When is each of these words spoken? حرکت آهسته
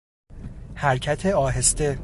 حرکت 0.75 1.25
آهسته 1.25 1.99